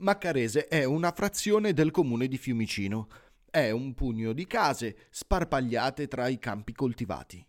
[0.00, 3.08] Maccarese è una frazione del comune di Fiumicino.
[3.50, 7.46] È un pugno di case sparpagliate tra i campi coltivati.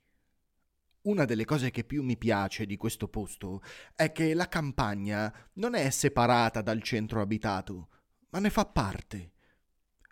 [1.04, 3.62] Una delle cose che più mi piace di questo posto
[3.96, 7.88] è che la campagna non è separata dal centro abitato,
[8.32, 9.32] ma ne fa parte.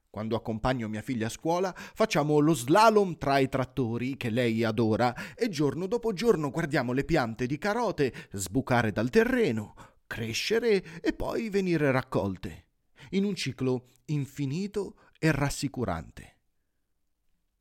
[0.09, 5.13] Quando accompagno mia figlia a scuola facciamo lo slalom tra i trattori che lei adora
[5.35, 9.75] e giorno dopo giorno guardiamo le piante di carote sbucare dal terreno,
[10.09, 12.65] crescere e poi venire raccolte,
[13.11, 16.37] in un ciclo infinito e rassicurante.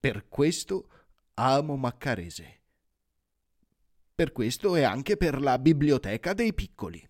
[0.00, 0.88] Per questo
[1.34, 2.62] amo Maccarese.
[4.14, 7.06] Per questo e anche per la biblioteca dei piccoli.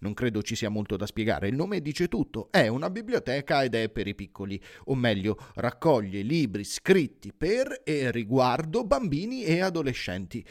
[0.00, 3.74] Non credo ci sia molto da spiegare, il nome dice tutto, è una biblioteca ed
[3.74, 10.46] è per i piccoli, o meglio, raccoglie libri scritti per e riguardo bambini e adolescenti.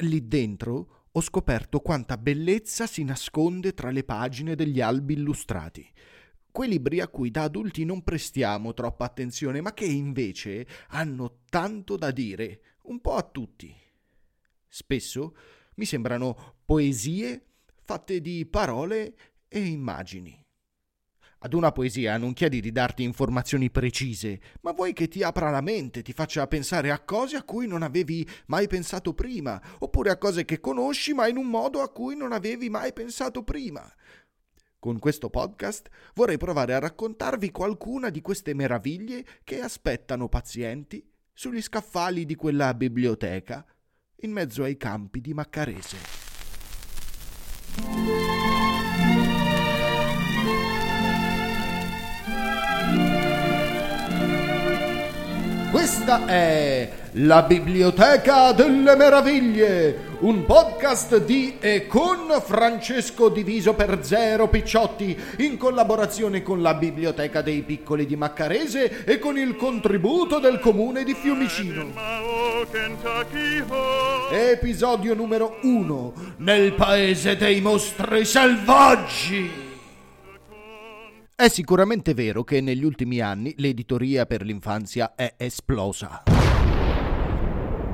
[0.00, 5.90] Lì dentro ho scoperto quanta bellezza si nasconde tra le pagine degli albi illustrati.
[6.50, 11.96] Quei libri a cui da adulti non prestiamo troppa attenzione, ma che invece hanno tanto
[11.96, 13.74] da dire, un po' a tutti.
[14.68, 15.34] Spesso
[15.76, 17.46] mi sembrano poesie
[17.82, 19.16] fatte di parole
[19.48, 20.45] e immagini.
[21.38, 25.60] Ad una poesia non chiedi di darti informazioni precise, ma vuoi che ti apra la
[25.60, 30.16] mente, ti faccia pensare a cose a cui non avevi mai pensato prima, oppure a
[30.16, 33.86] cose che conosci ma in un modo a cui non avevi mai pensato prima.
[34.78, 41.60] Con questo podcast vorrei provare a raccontarvi qualcuna di queste meraviglie che aspettano pazienti sugli
[41.60, 43.64] scaffali di quella biblioteca
[44.20, 45.96] in mezzo ai campi di Maccarese.
[56.06, 64.46] Questa è la Biblioteca delle Meraviglie, un podcast di e con Francesco Diviso per Zero
[64.46, 70.60] Picciotti, in collaborazione con la Biblioteca dei Piccoli di Maccarese e con il contributo del
[70.60, 71.88] comune di Fiumicino.
[74.30, 79.65] Episodio numero 1 Nel paese dei mostri selvaggi.
[81.38, 86.22] È sicuramente vero che negli ultimi anni l'editoria per l'infanzia è esplosa.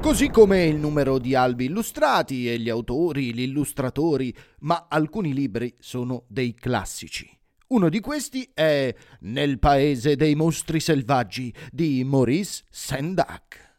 [0.01, 5.75] Così come il numero di albi illustrati e gli autori, gli illustratori, ma alcuni libri
[5.81, 7.29] sono dei classici.
[7.71, 13.72] Uno di questi è Nel paese dei mostri selvaggi di Maurice Sendak.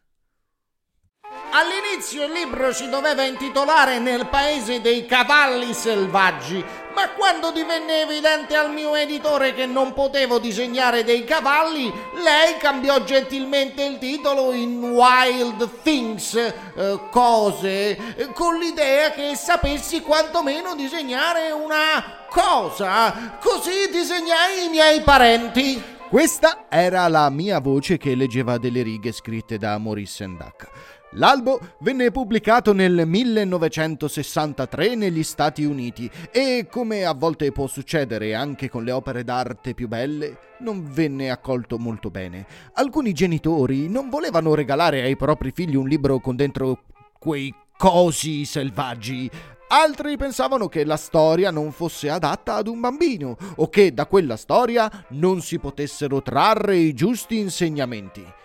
[1.56, 8.56] All'inizio il libro si doveva intitolare Nel paese dei cavalli selvaggi, ma quando divenne evidente
[8.56, 14.82] al mio editore che non potevo disegnare dei cavalli, lei cambiò gentilmente il titolo in
[14.82, 23.38] Wild Things, eh, cose, con l'idea che sapessi quantomeno disegnare una cosa.
[23.40, 25.92] Così disegnai i miei parenti.
[26.08, 30.68] Questa era la mia voce che leggeva delle righe scritte da Maurice Sendak.
[31.16, 38.68] L'albo venne pubblicato nel 1963 negli Stati Uniti e, come a volte può succedere anche
[38.68, 42.46] con le opere d'arte più belle, non venne accolto molto bene.
[42.72, 46.82] Alcuni genitori non volevano regalare ai propri figli un libro con dentro
[47.20, 49.30] quei cosi selvaggi.
[49.68, 54.36] Altri pensavano che la storia non fosse adatta ad un bambino o che da quella
[54.36, 58.42] storia non si potessero trarre i giusti insegnamenti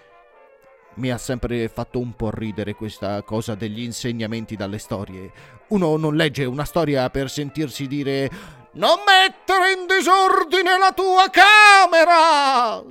[0.99, 5.31] mi ha sempre fatto un po' ridere questa cosa degli insegnamenti dalle storie.
[5.69, 8.29] Uno non legge una storia per sentirsi dire
[8.73, 12.83] Non mettere in disordine la tua camera!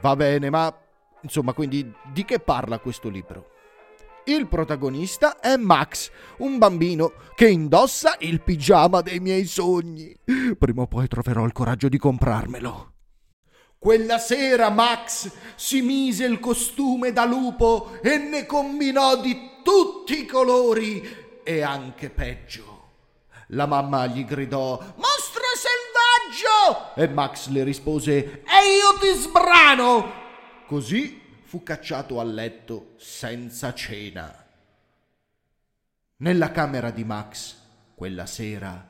[0.00, 0.74] Va bene, ma
[1.20, 3.50] insomma, quindi di che parla questo libro?
[4.24, 10.16] Il protagonista è Max, un bambino che indossa il pigiama dei miei sogni.
[10.56, 12.91] Prima o poi troverò il coraggio di comprarmelo.
[13.82, 20.24] Quella sera Max si mise il costume da lupo e ne combinò di tutti i
[20.24, 22.90] colori e anche peggio.
[23.48, 26.94] La mamma gli gridò Mostro selvaggio!
[26.94, 30.12] E Max le rispose E io ti sbrano!
[30.64, 34.46] Così fu cacciato a letto senza cena.
[36.18, 37.56] Nella camera di Max,
[37.96, 38.88] quella sera,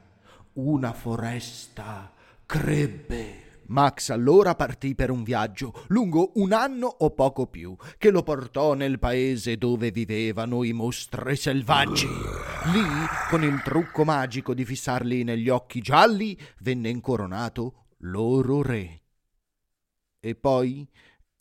[0.53, 2.13] una foresta
[2.45, 8.23] crebbe Max allora partì per un viaggio lungo un anno o poco più, che lo
[8.23, 12.07] portò nel paese dove vivevano i mostri selvaggi.
[12.07, 12.85] Lì,
[13.31, 19.03] con il trucco magico di fissarli negli occhi gialli, venne incoronato loro re.
[20.21, 20.89] E poi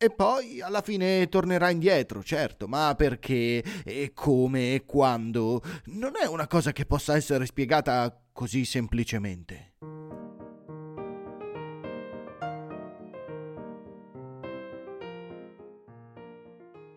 [0.04, 6.26] e poi alla fine tornerà indietro, certo, ma perché e come e quando non è
[6.26, 9.74] una cosa che possa essere spiegata così semplicemente.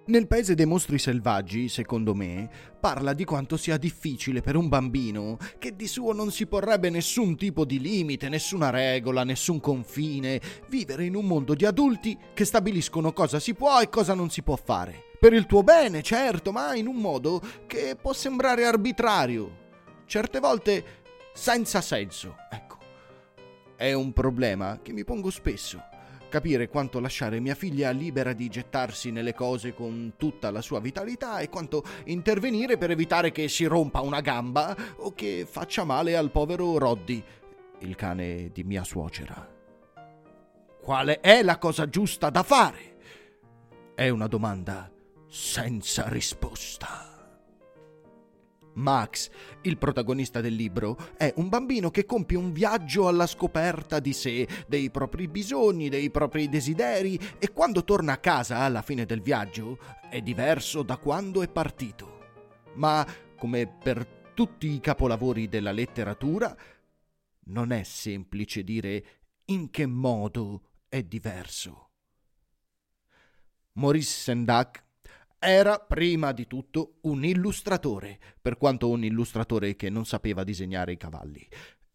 [0.07, 5.39] Nel paese dei mostri selvaggi, secondo me, parla di quanto sia difficile per un bambino,
[5.59, 11.07] che di suo non si porrebbe nessun tipo di limite, nessuna regola, nessun confine, vivere
[11.07, 14.57] in un mondo di adulti che stabiliscono cosa si può e cosa non si può
[14.57, 15.05] fare.
[15.19, 19.57] Per il tuo bene, certo, ma in un modo che può sembrare arbitrario,
[20.05, 20.85] certe volte
[21.33, 22.37] senza senso.
[22.51, 22.77] Ecco,
[23.75, 25.93] è un problema che mi pongo spesso
[26.35, 31.39] capire quanto lasciare mia figlia libera di gettarsi nelle cose con tutta la sua vitalità
[31.39, 36.33] e quanto intervenire per evitare che si rompa una gamba o che faccia male al
[36.33, 37.23] povero Roddy,
[37.79, 39.49] il cane di mia suocera.
[40.83, 42.97] Quale è la cosa giusta da fare?
[43.95, 44.91] È una domanda
[45.29, 47.14] senza risposta.
[48.75, 49.31] Max,
[49.63, 54.49] il protagonista del libro, è un bambino che compie un viaggio alla scoperta di sé,
[54.67, 59.79] dei propri bisogni, dei propri desideri e quando torna a casa alla fine del viaggio
[60.09, 62.23] è diverso da quando è partito.
[62.75, 63.07] Ma,
[63.37, 66.57] come per tutti i capolavori della letteratura,
[67.47, 69.05] non è semplice dire
[69.47, 71.91] in che modo è diverso.
[73.73, 74.84] Maurice Sendak
[75.45, 80.97] era prima di tutto un illustratore, per quanto un illustratore che non sapeva disegnare i
[80.97, 81.47] cavalli.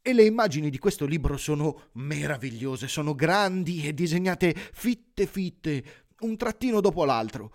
[0.02, 5.84] E le immagini di questo libro sono meravigliose, sono grandi e disegnate fitte fitte,
[6.20, 7.52] un trattino dopo l'altro.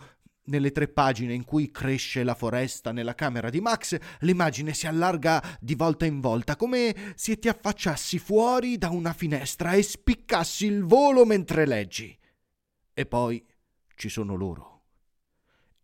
[0.46, 5.42] Nelle tre pagine in cui cresce la foresta nella camera di Max, l'immagine si allarga
[5.60, 10.82] di volta in volta, come se ti affacciassi fuori da una finestra e spiccassi il
[10.82, 12.18] volo mentre leggi.
[12.92, 13.42] E poi
[13.94, 14.73] ci sono loro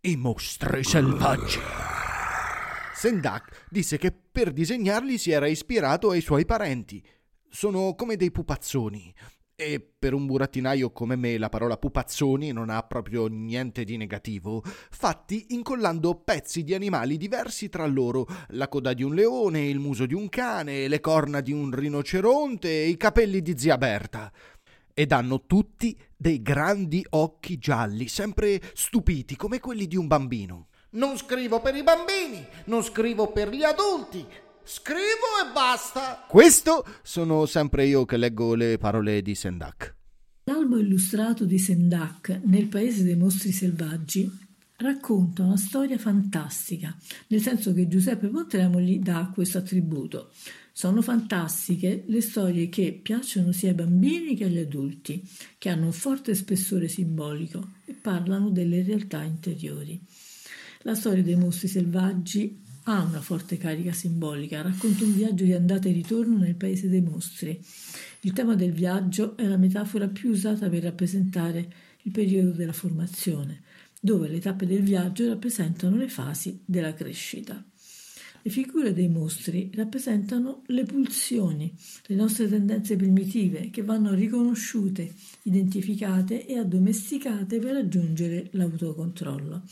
[0.02, 1.58] i mostri selvaggi.
[2.94, 7.04] Sendak disse che per disegnarli si era ispirato ai suoi parenti.
[7.50, 9.12] Sono come dei pupazzoni.
[9.54, 14.62] E per un burattinaio come me la parola pupazzoni non ha proprio niente di negativo,
[14.64, 20.06] fatti incollando pezzi di animali diversi tra loro, la coda di un leone, il muso
[20.06, 24.32] di un cane, le corna di un rinoceronte e i capelli di zia Berta
[25.00, 30.66] ed hanno tutti dei grandi occhi gialli, sempre stupiti come quelli di un bambino.
[30.90, 34.22] Non scrivo per i bambini, non scrivo per gli adulti,
[34.62, 36.26] scrivo e basta.
[36.28, 39.96] Questo sono sempre io che leggo le parole di Sendak.
[40.44, 44.30] L'albo illustrato di Sendak nel paese dei mostri selvaggi
[44.76, 46.94] racconta una storia fantastica,
[47.28, 50.30] nel senso che Giuseppe Pontremo gli dà questo attributo.
[50.80, 55.22] Sono fantastiche le storie che piacciono sia ai bambini che agli adulti,
[55.58, 60.00] che hanno un forte spessore simbolico e parlano delle realtà interiori.
[60.84, 65.86] La storia dei mostri selvaggi ha una forte carica simbolica, racconta un viaggio di andata
[65.86, 67.62] e ritorno nel paese dei mostri.
[68.20, 71.72] Il tema del viaggio è la metafora più usata per rappresentare
[72.04, 73.64] il periodo della formazione,
[74.00, 77.62] dove le tappe del viaggio rappresentano le fasi della crescita.
[78.42, 81.70] Le figure dei mostri rappresentano le pulsioni,
[82.06, 89.62] le nostre tendenze primitive che vanno riconosciute, identificate e addomesticate per raggiungere l'autocontrollo.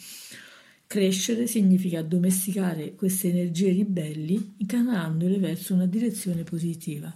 [0.86, 7.14] Crescere significa addomesticare queste energie ribelli incanalandole verso una direzione positiva.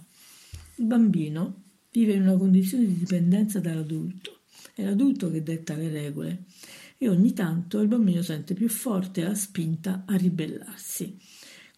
[0.75, 1.61] Il bambino
[1.91, 4.39] vive in una condizione di dipendenza dall'adulto.
[4.73, 6.45] È l'adulto che detta le regole
[6.97, 11.17] e ogni tanto il bambino sente più forte la spinta a ribellarsi.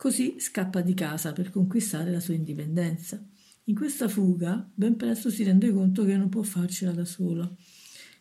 [0.06, 3.20] Così scappa di casa per conquistare la sua indipendenza.
[3.64, 7.58] In questa fuga ben presto si rende conto che non può farcela da solo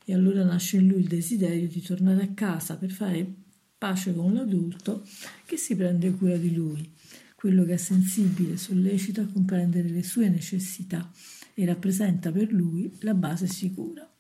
[0.02, 3.30] e allora nasce in lui il desiderio di tornare a casa per fare
[3.76, 5.06] pace con l'adulto
[5.44, 6.90] che si prende cura di lui,
[7.34, 11.12] quello che è sensibile, sollecito a comprendere le sue necessità
[11.52, 14.10] e rappresenta per lui la base sicura.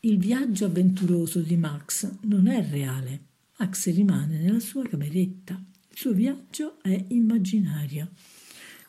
[0.00, 3.26] Il viaggio avventuroso di Max non è reale.
[3.58, 5.62] Max rimane nella sua cameretta
[5.94, 8.10] il suo viaggio è immaginario.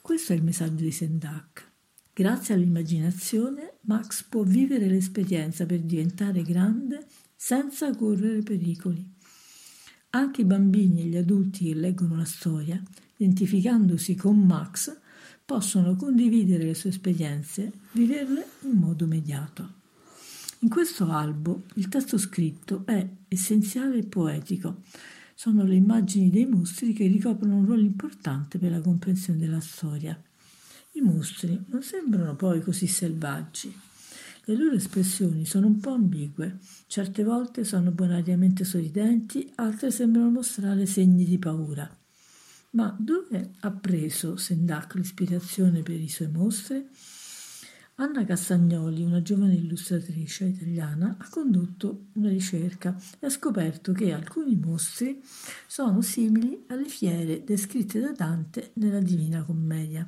[0.02, 1.72] Questo è il messaggio di Sendak.
[2.12, 9.08] Grazie all'immaginazione, Max può vivere l'esperienza per diventare grande senza correre pericoli.
[10.12, 12.82] Anche i bambini e gli adulti che leggono la storia,
[13.18, 14.98] identificandosi con Max,
[15.46, 19.74] possono condividere le sue esperienze, viverle in modo mediato.
[20.62, 24.82] In questo albo il testo scritto è essenziale e poetico,
[25.36, 30.20] sono le immagini dei mostri che ricoprono un ruolo importante per la comprensione della storia.
[30.94, 33.78] I mostri non sembrano poi così selvaggi.
[34.46, 40.86] Le loro espressioni sono un po' ambigue, certe volte sono bonariamente sorridenti, altre sembrano mostrare
[40.86, 41.94] segni di paura.
[42.72, 46.88] Ma dove ha preso Sendak l'ispirazione per i suoi mostri?
[47.98, 54.58] Anna Castagnoli, una giovane illustratrice italiana, ha condotto una ricerca e ha scoperto che alcuni
[54.58, 55.24] mostri
[55.66, 60.06] sono simili alle fiere descritte da Dante nella Divina Commedia.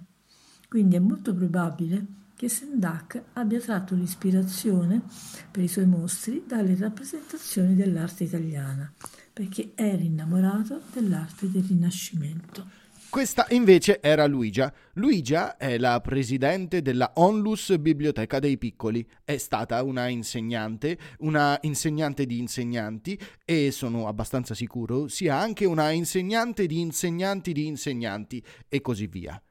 [0.68, 5.04] Quindi è molto probabile che Sendak abbia tratto l'ispirazione
[5.50, 8.92] per i suoi mostri dalle rappresentazioni dell'arte italiana,
[9.32, 12.86] perché era innamorato dell'arte del Rinascimento.
[13.10, 14.72] Questa invece era Luigia.
[14.94, 19.08] Luigia è la presidente della Onlus Biblioteca dei Piccoli.
[19.24, 25.92] È stata una insegnante, una insegnante di insegnanti e sono abbastanza sicuro sia anche una
[25.92, 29.42] insegnante di insegnanti di insegnanti e così via.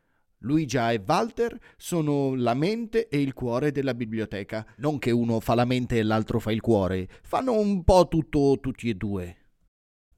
[0.41, 4.67] Luigia e Walter sono la mente e il cuore della biblioteca.
[4.77, 8.59] Non che uno fa la mente e l'altro fa il cuore, fanno un po' tutto
[8.61, 9.37] tutti e due.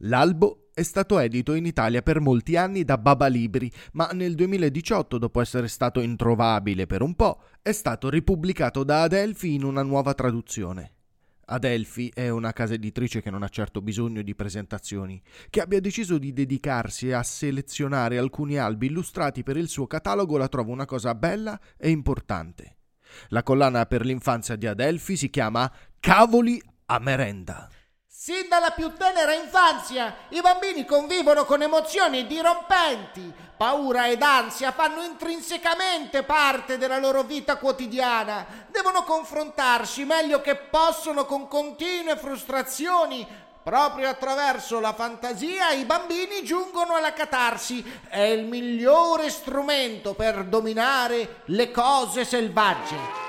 [0.03, 5.19] L'albo è stato edito in Italia per molti anni da Baba Libri, ma nel 2018,
[5.19, 10.15] dopo essere stato introvabile per un po', è stato ripubblicato da Adelphi in una nuova
[10.15, 10.93] traduzione.
[11.47, 15.21] Adelphi è una casa editrice che non ha certo bisogno di presentazioni,
[15.51, 20.47] che abbia deciso di dedicarsi a selezionare alcuni albi illustrati per il suo catalogo la
[20.47, 22.77] trovo una cosa bella e importante.
[23.31, 25.69] La collana per l'infanzia di Adelphi si chiama
[25.99, 27.69] Cavoli a merenda.
[28.21, 33.33] Sin dalla più tenera infanzia i bambini convivono con emozioni dirompenti.
[33.57, 38.45] Paura ed ansia fanno intrinsecamente parte della loro vita quotidiana.
[38.73, 43.25] Devono confrontarsi meglio che possono con continue frustrazioni.
[43.63, 47.85] Proprio attraverso la fantasia i bambini giungono alla catarsi.
[48.09, 53.28] È il migliore strumento per dominare le cose selvagge.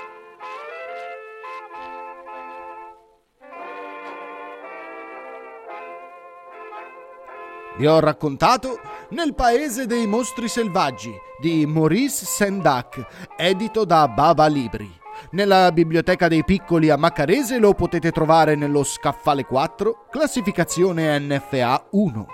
[7.80, 8.78] Vi ho raccontato
[9.12, 14.86] Nel paese dei mostri selvaggi di Maurice Sendak, edito da Bava Libri.
[15.30, 22.26] Nella biblioteca dei piccoli a Maccarese lo potete trovare nello scaffale 4, classificazione NFA 1.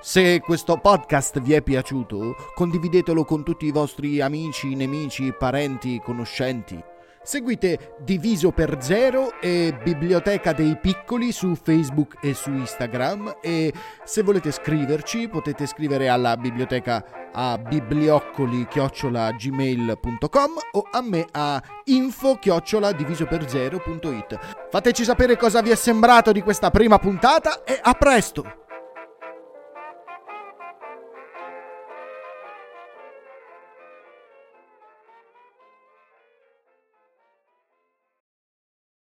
[0.00, 6.80] Se questo podcast vi è piaciuto, condividetelo con tutti i vostri amici, nemici, parenti, conoscenti.
[7.30, 13.72] Seguite Diviso per Zero e Biblioteca dei Piccoli su Facebook e su Instagram e
[14.02, 25.04] se volete scriverci potete scrivere alla biblioteca a biblioccoli-gmail.com o a me a info-divisoperzero.it Fateci
[25.04, 28.69] sapere cosa vi è sembrato di questa prima puntata e a presto!